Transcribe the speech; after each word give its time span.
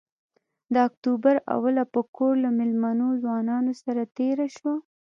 د 0.73 0.75
اکتوبر 0.87 1.35
اوله 1.55 1.83
په 1.93 2.01
کور 2.15 2.33
له 2.43 2.49
مېلمنو 2.59 3.07
ځوانانو 3.23 3.71
سره 3.83 4.01
تېره 4.17 4.47
شوه. 4.55 4.75